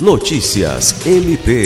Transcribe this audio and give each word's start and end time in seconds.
Notícias 0.00 1.04
MP. 1.04 1.64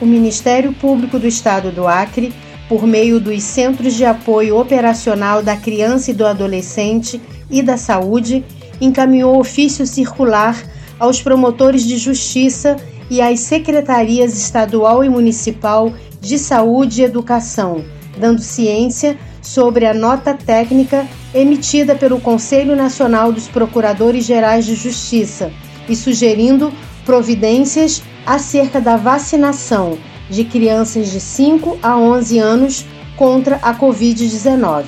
O 0.00 0.06
Ministério 0.06 0.72
Público 0.72 1.18
do 1.18 1.26
Estado 1.26 1.70
do 1.70 1.86
Acre, 1.86 2.32
por 2.66 2.86
meio 2.86 3.20
dos 3.20 3.42
Centros 3.42 3.92
de 3.92 4.06
Apoio 4.06 4.58
Operacional 4.58 5.42
da 5.42 5.54
Criança 5.54 6.10
e 6.10 6.14
do 6.14 6.26
Adolescente 6.26 7.20
e 7.50 7.60
da 7.60 7.76
Saúde, 7.76 8.42
encaminhou 8.80 9.38
ofício 9.38 9.86
circular 9.86 10.56
aos 10.98 11.20
promotores 11.20 11.82
de 11.84 11.98
justiça 11.98 12.78
e 13.10 13.20
às 13.20 13.40
secretarias 13.40 14.34
estadual 14.34 15.04
e 15.04 15.10
municipal 15.10 15.92
de 16.22 16.38
saúde 16.38 17.02
e 17.02 17.04
educação, 17.04 17.84
dando 18.18 18.40
ciência 18.40 19.18
sobre 19.42 19.84
a 19.84 19.92
nota 19.92 20.32
técnica 20.32 21.06
emitida 21.34 21.94
pelo 21.94 22.18
Conselho 22.18 22.74
Nacional 22.74 23.30
dos 23.30 23.46
Procuradores 23.46 24.24
Gerais 24.24 24.64
de 24.64 24.74
Justiça 24.74 25.52
e 25.86 25.94
sugerindo 25.94 26.72
providências 27.00 28.02
acerca 28.24 28.80
da 28.80 28.96
vacinação 28.96 29.98
de 30.28 30.44
crianças 30.44 31.10
de 31.10 31.20
5 31.20 31.78
a 31.82 31.96
11 31.96 32.38
anos 32.38 32.86
contra 33.16 33.56
a 33.56 33.74
Covid-19. 33.74 34.84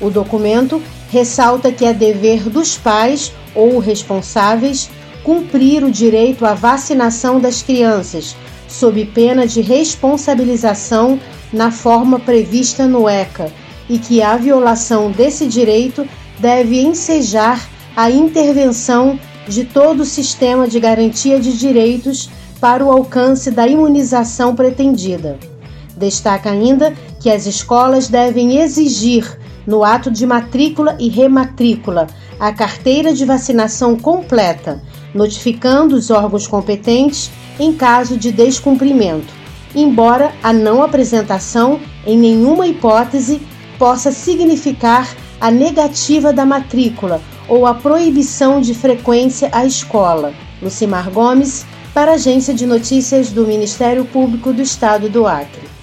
O 0.00 0.10
documento 0.10 0.82
ressalta 1.10 1.70
que 1.70 1.84
é 1.84 1.92
dever 1.92 2.48
dos 2.48 2.78
pais 2.78 3.32
ou 3.54 3.78
responsáveis 3.78 4.88
cumprir 5.22 5.84
o 5.84 5.90
direito 5.90 6.46
à 6.46 6.54
vacinação 6.54 7.38
das 7.38 7.62
crianças, 7.62 8.34
sob 8.66 9.04
pena 9.06 9.46
de 9.46 9.60
responsabilização 9.60 11.20
na 11.52 11.70
forma 11.70 12.18
prevista 12.18 12.86
no 12.86 13.08
ECA, 13.08 13.52
e 13.88 13.98
que 13.98 14.22
a 14.22 14.36
violação 14.36 15.10
desse 15.10 15.46
direito 15.46 16.08
deve 16.38 16.80
ensejar 16.80 17.68
a 17.96 18.10
intervenção 18.10 19.18
de 19.48 19.64
todo 19.64 20.00
o 20.00 20.04
sistema 20.04 20.68
de 20.68 20.78
garantia 20.78 21.40
de 21.40 21.56
direitos 21.56 22.30
para 22.60 22.84
o 22.84 22.90
alcance 22.90 23.50
da 23.50 23.66
imunização 23.66 24.54
pretendida. 24.54 25.38
Destaca 25.96 26.50
ainda 26.50 26.94
que 27.20 27.30
as 27.30 27.46
escolas 27.46 28.08
devem 28.08 28.58
exigir, 28.58 29.38
no 29.66 29.84
ato 29.84 30.10
de 30.10 30.26
matrícula 30.26 30.96
e 30.98 31.08
rematrícula, 31.08 32.06
a 32.38 32.52
carteira 32.52 33.12
de 33.12 33.24
vacinação 33.24 33.96
completa, 33.96 34.82
notificando 35.14 35.94
os 35.94 36.10
órgãos 36.10 36.46
competentes 36.46 37.30
em 37.58 37.72
caso 37.72 38.16
de 38.16 38.32
descumprimento, 38.32 39.32
embora 39.74 40.32
a 40.42 40.52
não 40.52 40.82
apresentação, 40.82 41.78
em 42.06 42.16
nenhuma 42.16 42.66
hipótese, 42.66 43.42
possa 43.78 44.10
significar 44.10 45.14
a 45.40 45.50
negativa 45.50 46.32
da 46.32 46.44
matrícula 46.44 47.20
ou 47.48 47.66
a 47.66 47.74
proibição 47.74 48.60
de 48.60 48.74
frequência 48.74 49.48
à 49.52 49.64
escola. 49.64 50.34
Lucimar 50.62 51.10
Gomes, 51.10 51.64
para 51.94 52.12
a 52.12 52.14
Agência 52.14 52.52
de 52.54 52.66
Notícias 52.66 53.30
do 53.30 53.46
Ministério 53.46 54.04
Público 54.04 54.52
do 54.52 54.62
Estado 54.62 55.08
do 55.08 55.26
Acre. 55.26 55.79